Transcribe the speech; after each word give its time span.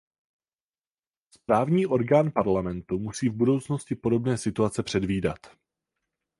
Správní 1.33 1.85
orgán 1.87 2.31
Parlamentu 2.31 2.99
musí 2.99 3.29
v 3.29 3.33
budoucnosti 3.35 3.95
podobné 3.95 4.37
situace 4.37 4.83
předvídat. 4.83 5.39